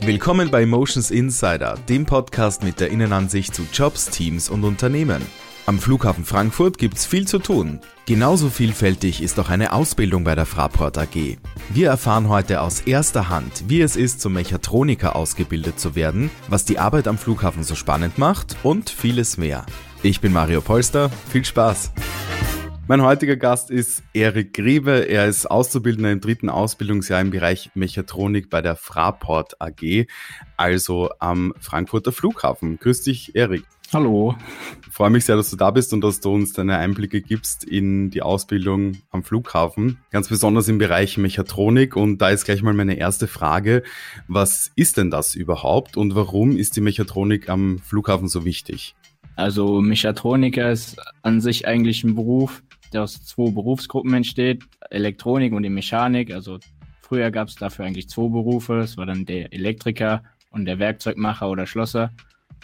[0.00, 5.22] Willkommen bei Emotions Insider, dem Podcast mit der Innenansicht zu Jobs, Teams und Unternehmen.
[5.66, 7.80] Am Flughafen Frankfurt gibt's viel zu tun.
[8.06, 11.38] Genauso vielfältig ist auch eine Ausbildung bei der Fraport AG.
[11.70, 16.64] Wir erfahren heute aus erster Hand, wie es ist, zum Mechatroniker ausgebildet zu werden, was
[16.64, 19.66] die Arbeit am Flughafen so spannend macht und vieles mehr.
[20.02, 21.90] Ich bin Mario Polster, viel Spaß!
[22.88, 25.08] Mein heutiger Gast ist Erik Griebe.
[25.08, 30.06] Er ist Auszubildender im dritten Ausbildungsjahr im Bereich Mechatronik bei der Fraport AG,
[30.56, 32.78] also am Frankfurter Flughafen.
[32.78, 33.64] Grüß dich, Erik.
[33.92, 34.36] Hallo.
[34.86, 37.64] Ich freue mich sehr, dass du da bist und dass du uns deine Einblicke gibst
[37.64, 41.96] in die Ausbildung am Flughafen, ganz besonders im Bereich Mechatronik.
[41.96, 43.82] Und da ist gleich mal meine erste Frage.
[44.28, 48.94] Was ist denn das überhaupt und warum ist die Mechatronik am Flughafen so wichtig?
[49.36, 55.62] Also Mechatroniker ist an sich eigentlich ein Beruf, der aus zwei Berufsgruppen entsteht, Elektronik und
[55.62, 56.32] die Mechanik.
[56.32, 56.58] Also
[57.00, 58.78] früher gab es dafür eigentlich zwei Berufe.
[58.78, 62.10] Es war dann der Elektriker und der Werkzeugmacher oder Schlosser.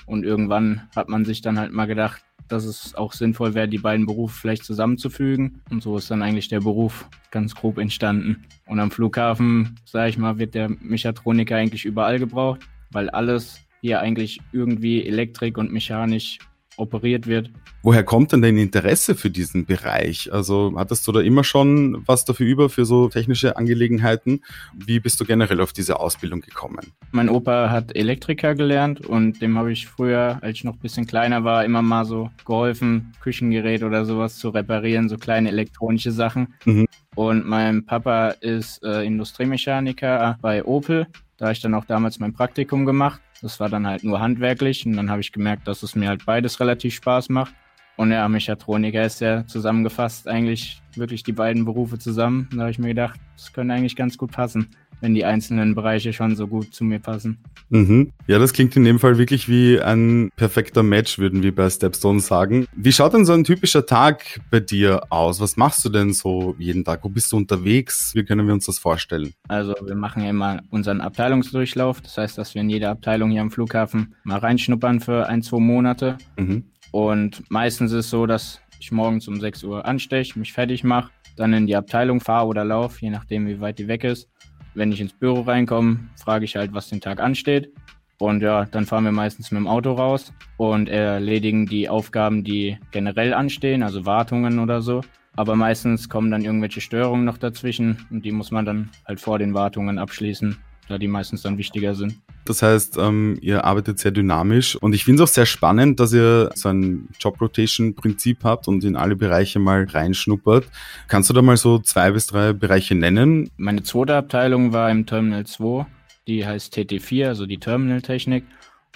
[0.07, 3.79] Und irgendwann hat man sich dann halt mal gedacht, dass es auch sinnvoll wäre, die
[3.79, 5.63] beiden Berufe vielleicht zusammenzufügen.
[5.71, 8.45] Und so ist dann eigentlich der Beruf ganz grob entstanden.
[8.66, 14.01] Und am Flughafen, sage ich mal, wird der Mechatroniker eigentlich überall gebraucht, weil alles hier
[14.01, 16.39] eigentlich irgendwie Elektrik und mechanisch
[16.76, 17.51] operiert wird.
[17.82, 20.32] Woher kommt denn dein Interesse für diesen Bereich?
[20.32, 24.40] Also hattest du da immer schon was dafür über, für so technische Angelegenheiten?
[24.74, 26.93] Wie bist du generell auf diese Ausbildung gekommen?
[27.10, 31.06] Mein Opa hat Elektriker gelernt und dem habe ich früher, als ich noch ein bisschen
[31.06, 36.54] kleiner war, immer mal so geholfen, Küchengerät oder sowas zu reparieren, so kleine elektronische Sachen.
[36.65, 36.87] Mhm.
[37.15, 41.06] Und mein Papa ist äh, Industriemechaniker bei Opel.
[41.37, 43.21] Da habe ich dann auch damals mein Praktikum gemacht.
[43.41, 46.24] Das war dann halt nur handwerklich und dann habe ich gemerkt, dass es mir halt
[46.24, 47.55] beides relativ Spaß macht.
[47.97, 52.49] Und ja, Mechatroniker ist ja zusammengefasst eigentlich wirklich die beiden Berufe zusammen.
[52.52, 54.69] Da habe ich mir gedacht, das könnte eigentlich ganz gut passen
[55.03, 57.39] wenn die einzelnen Bereiche schon so gut zu mir passen.
[57.69, 58.13] Mhm.
[58.29, 62.21] Ja, das klingt in dem Fall wirklich wie ein perfekter Match, würden wir bei Stepstone
[62.21, 62.67] sagen.
[62.75, 65.41] Wie schaut denn so ein typischer Tag bei dir aus?
[65.41, 67.01] Was machst du denn so jeden Tag?
[67.03, 68.15] Wo bist du unterwegs?
[68.15, 69.35] Wie können wir uns das vorstellen?
[69.49, 72.01] Also wir machen ja immer unseren Abteilungsdurchlauf.
[72.01, 75.59] Das heißt, dass wir in jeder Abteilung hier am Flughafen mal reinschnuppern für ein, zwei
[75.59, 76.17] Monate.
[76.39, 76.65] Mhm.
[76.93, 81.11] Und meistens ist es so, dass ich morgens um 6 Uhr ansteche, mich fertig mache,
[81.37, 84.29] dann in die Abteilung fahre oder laufe, je nachdem, wie weit die weg ist.
[84.75, 87.72] Wenn ich ins Büro reinkomme, frage ich halt, was den Tag ansteht.
[88.19, 92.78] Und ja, dann fahren wir meistens mit dem Auto raus und erledigen die Aufgaben, die
[92.93, 95.00] generell anstehen, also Wartungen oder so.
[95.34, 99.38] Aber meistens kommen dann irgendwelche Störungen noch dazwischen und die muss man dann halt vor
[99.38, 100.56] den Wartungen abschließen
[100.88, 102.20] da die meistens dann wichtiger sind.
[102.44, 106.12] Das heißt, ähm, ihr arbeitet sehr dynamisch und ich finde es auch sehr spannend, dass
[106.12, 110.66] ihr so ein Job-Rotation-Prinzip habt und in alle Bereiche mal reinschnuppert.
[111.09, 113.50] Kannst du da mal so zwei bis drei Bereiche nennen?
[113.56, 115.87] Meine zweite Abteilung war im Terminal 2,
[116.26, 118.44] die heißt TT4, also die Terminal-Technik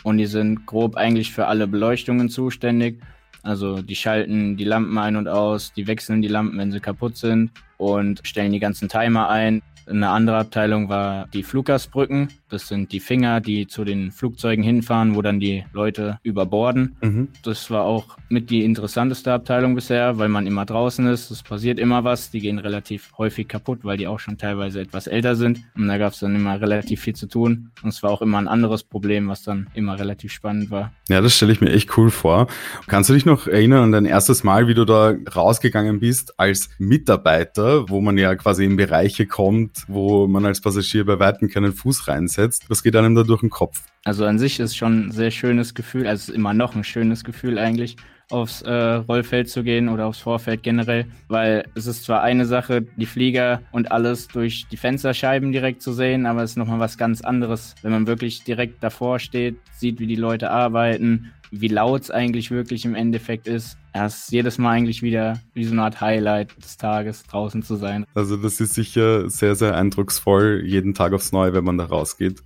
[0.03, 3.01] und die sind grob eigentlich für alle Beleuchtungen zuständig.
[3.43, 7.17] Also die schalten die Lampen ein und aus, die wechseln die Lampen, wenn sie kaputt
[7.17, 9.63] sind und stellen die ganzen Timer ein.
[9.89, 12.29] Eine andere Abteilung war die Fluggastbrücken.
[12.49, 16.97] Das sind die Finger, die zu den Flugzeugen hinfahren, wo dann die Leute überborden.
[17.01, 17.29] Mhm.
[17.45, 21.31] Das war auch mit die interessanteste Abteilung bisher, weil man immer draußen ist.
[21.31, 22.31] Es passiert immer was.
[22.31, 25.61] Die gehen relativ häufig kaputt, weil die auch schon teilweise etwas älter sind.
[25.77, 27.71] Und da gab es dann immer relativ viel zu tun.
[27.83, 30.93] Und es war auch immer ein anderes Problem, was dann immer relativ spannend war.
[31.09, 32.49] Ja, das stelle ich mir echt cool vor.
[32.89, 36.71] Kannst du dich noch erinnern an dein erstes Mal, wie du da rausgegangen bist als
[36.79, 41.73] Mitarbeiter, wo man ja quasi in Bereiche kommt, wo man als Passagier bei Weitem keinen
[41.73, 42.69] Fuß reinsetzt.
[42.69, 43.83] Was geht einem da durch den Kopf?
[44.05, 47.59] Also an sich ist schon ein sehr schönes Gefühl, also immer noch ein schönes Gefühl
[47.59, 47.97] eigentlich,
[48.31, 52.83] aufs äh, Rollfeld zu gehen oder aufs Vorfeld generell, weil es ist zwar eine Sache,
[52.97, 56.99] die Flieger und alles durch die Fensterscheiben direkt zu sehen, aber es ist nochmal was
[56.99, 62.03] ganz anderes, wenn man wirklich direkt davor steht, sieht, wie die Leute arbeiten, wie laut
[62.03, 63.79] es eigentlich wirklich im Endeffekt ist.
[63.93, 67.77] Es ist jedes Mal eigentlich wieder wie so eine Art Highlight des Tages, draußen zu
[67.77, 68.05] sein.
[68.15, 72.43] Also das ist sicher sehr, sehr eindrucksvoll, jeden Tag aufs Neue, wenn man da rausgeht.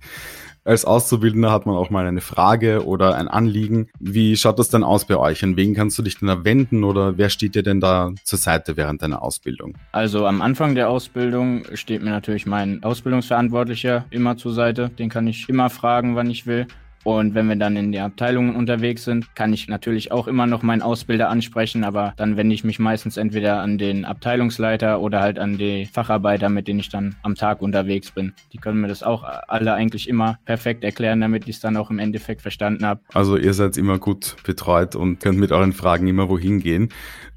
[0.63, 3.87] Als Auszubildender hat man auch mal eine Frage oder ein Anliegen.
[3.99, 5.43] Wie schaut das denn aus bei euch?
[5.43, 8.37] An wen kannst du dich denn da wenden oder wer steht dir denn da zur
[8.37, 9.75] Seite während deiner Ausbildung?
[9.91, 14.89] Also am Anfang der Ausbildung steht mir natürlich mein Ausbildungsverantwortlicher immer zur Seite.
[14.89, 16.67] Den kann ich immer fragen, wann ich will.
[17.03, 20.61] Und wenn wir dann in den Abteilungen unterwegs sind, kann ich natürlich auch immer noch
[20.61, 25.39] meinen Ausbilder ansprechen, aber dann wende ich mich meistens entweder an den Abteilungsleiter oder halt
[25.39, 28.33] an die Facharbeiter, mit denen ich dann am Tag unterwegs bin.
[28.53, 31.89] Die können mir das auch alle eigentlich immer perfekt erklären, damit ich es dann auch
[31.89, 33.01] im Endeffekt verstanden habe.
[33.13, 36.89] Also ihr seid immer gut betreut und könnt mit euren Fragen immer wohin gehen.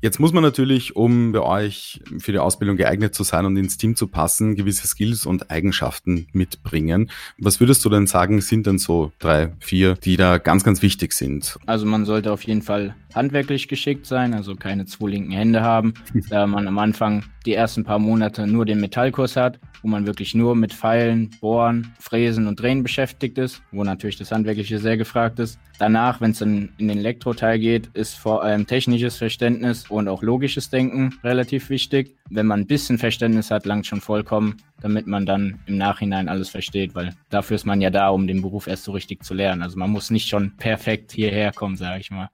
[0.05, 3.79] Jetzt muss man natürlich, um bei euch für die Ausbildung geeignet zu sein und ins
[3.79, 7.11] Team zu passen, gewisse Skills und Eigenschaften mitbringen.
[7.39, 11.13] Was würdest du denn sagen, sind denn so drei, vier, die da ganz, ganz wichtig
[11.13, 11.59] sind?
[11.67, 15.95] Also man sollte auf jeden Fall handwerklich geschickt sein, also keine zwei linken Hände haben,
[16.31, 20.35] da man am Anfang die ersten paar Monate nur den Metallkurs hat, wo man wirklich
[20.35, 25.39] nur mit Pfeilen, Bohren, Fräsen und Drehen beschäftigt ist, wo natürlich das Handwerkliche sehr gefragt
[25.39, 25.59] ist.
[25.79, 30.23] Danach, wenn es dann in den Elektroteil geht, ist vor allem technisches Verständnis und auch
[30.23, 32.17] logisches Denken relativ wichtig.
[32.31, 36.49] Wenn man ein bisschen Verständnis hat, langt schon vollkommen, damit man dann im Nachhinein alles
[36.49, 39.63] versteht, weil dafür ist man ja da, um den Beruf erst so richtig zu lernen.
[39.63, 42.29] Also man muss nicht schon perfekt hierher kommen, sage ich mal.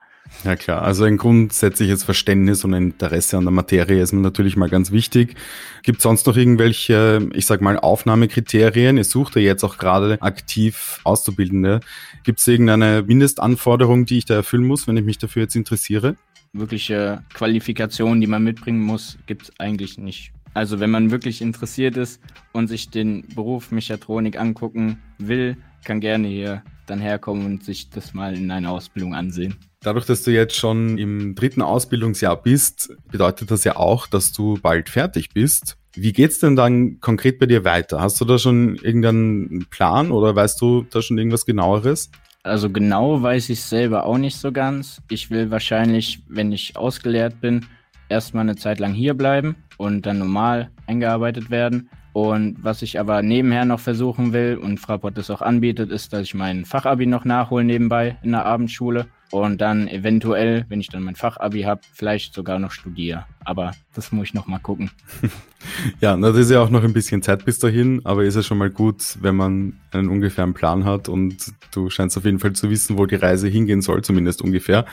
[0.44, 4.70] Ja klar, also ein grundsätzliches Verständnis und Interesse an der Materie ist mir natürlich mal
[4.70, 5.34] ganz wichtig.
[5.82, 8.96] Gibt es sonst noch irgendwelche, ich sag mal, Aufnahmekriterien?
[8.96, 11.80] Ihr sucht ja jetzt auch gerade aktiv Auszubildende.
[12.24, 16.16] Gibt es irgendeine Mindestanforderung, die ich da erfüllen muss, wenn ich mich dafür jetzt interessiere?
[16.52, 20.32] Wirkliche Qualifikationen, die man mitbringen muss, gibt es eigentlich nicht.
[20.54, 22.20] Also wenn man wirklich interessiert ist
[22.52, 28.12] und sich den Beruf Mechatronik angucken will, kann gerne hier dann herkommen und sich das
[28.14, 29.56] mal in einer Ausbildung ansehen.
[29.80, 34.58] Dadurch, dass du jetzt schon im dritten Ausbildungsjahr bist, bedeutet das ja auch, dass du
[34.60, 35.76] bald fertig bist.
[35.94, 38.00] Wie geht's denn dann konkret bei dir weiter?
[38.00, 42.10] Hast du da schon irgendeinen Plan oder weißt du da schon irgendwas genaueres?
[42.42, 45.02] Also genau weiß ich selber auch nicht so ganz.
[45.10, 47.66] Ich will wahrscheinlich, wenn ich ausgelehrt bin,
[48.08, 51.90] erstmal eine Zeit lang hier bleiben und dann normal eingearbeitet werden.
[52.12, 56.22] Und was ich aber nebenher noch versuchen will und Fraport das auch anbietet, ist, dass
[56.22, 61.02] ich mein Fachabi noch nachhole nebenbei in der Abendschule und dann eventuell, wenn ich dann
[61.02, 63.26] mein Fachabi habe, vielleicht sogar noch studiere.
[63.44, 64.90] Aber das muss ich noch mal gucken.
[66.00, 68.58] ja, das ist ja auch noch ein bisschen Zeit bis dahin, aber ist ja schon
[68.58, 72.70] mal gut, wenn man einen ungefähren Plan hat und du scheinst auf jeden Fall zu
[72.70, 74.84] wissen, wo die Reise hingehen soll, zumindest ungefähr.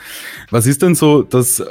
[0.50, 1.66] Was ist denn so das äh,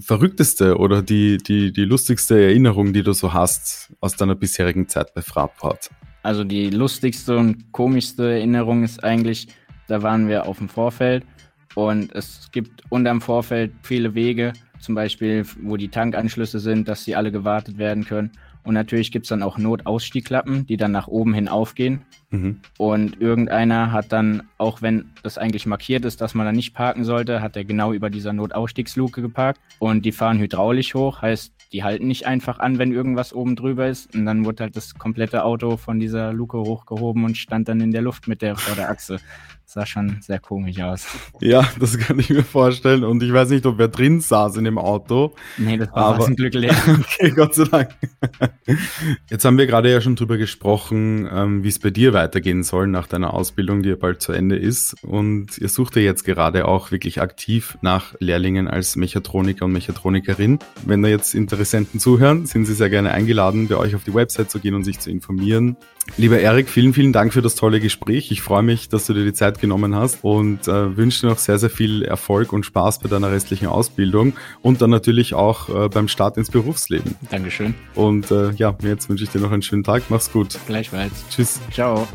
[0.00, 5.12] verrückteste oder die, die, die lustigste Erinnerung, die du so hast aus deiner bisherigen Zeit
[5.14, 5.90] bei Fraport?
[6.22, 9.48] Also die lustigste und komischste Erinnerung ist eigentlich,
[9.88, 11.24] da waren wir auf dem Vorfeld
[11.74, 17.14] und es gibt unterm Vorfeld viele Wege, zum Beispiel, wo die Tankanschlüsse sind, dass sie
[17.14, 18.32] alle gewartet werden können.
[18.64, 22.02] Und natürlich gibt es dann auch Notausstiegklappen, die dann nach oben hin aufgehen.
[22.30, 22.60] Mhm.
[22.78, 27.04] Und irgendeiner hat dann, auch wenn das eigentlich markiert ist, dass man da nicht parken
[27.04, 29.60] sollte, hat er genau über dieser Notausstiegsluke geparkt.
[29.78, 33.88] Und die fahren hydraulisch hoch, heißt, die halten nicht einfach an, wenn irgendwas oben drüber
[33.88, 34.14] ist.
[34.14, 37.92] Und dann wurde halt das komplette Auto von dieser Luke hochgehoben und stand dann in
[37.92, 39.18] der Luft mit der vor der Achse
[39.72, 41.06] sah schon sehr komisch aus.
[41.40, 43.04] Ja, das kann ich mir vorstellen.
[43.04, 45.34] Und ich weiß nicht, ob wer drin saß in dem Auto.
[45.56, 46.74] Nee, das war aber, zum Glück leer.
[47.00, 47.88] okay, Gott sei Dank.
[49.30, 52.86] Jetzt haben wir gerade ja schon drüber gesprochen, ähm, wie es bei dir weitergehen soll
[52.86, 54.94] nach deiner Ausbildung, die ja bald zu Ende ist.
[55.02, 60.58] Und ihr sucht ja jetzt gerade auch wirklich aktiv nach Lehrlingen als Mechatroniker und Mechatronikerin.
[60.86, 64.50] Wenn da jetzt Interessenten zuhören, sind sie sehr gerne eingeladen, bei euch auf die Website
[64.50, 65.76] zu gehen und sich zu informieren.
[66.16, 68.30] Lieber Erik, vielen, vielen Dank für das tolle Gespräch.
[68.30, 71.38] Ich freue mich, dass du dir die Zeit genommen hast und äh, wünsche dir noch
[71.38, 75.88] sehr, sehr viel Erfolg und Spaß bei deiner restlichen Ausbildung und dann natürlich auch äh,
[75.88, 77.16] beim Start ins Berufsleben.
[77.30, 77.74] Dankeschön.
[77.94, 80.04] Und äh, ja, jetzt wünsche ich dir noch einen schönen Tag.
[80.08, 80.58] Mach's gut.
[80.66, 81.24] Gleichfalls.
[81.30, 81.60] Tschüss.
[81.72, 82.06] Ciao.